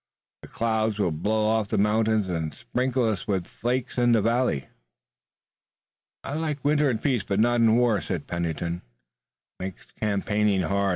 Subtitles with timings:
[0.41, 4.67] The clouds will blow off the mountains and sprinkle us with flakes in the valley."
[6.23, 8.77] "I like winter in peace, but not in war," said Pennington.
[8.77, 10.89] "It makes campaigning hard.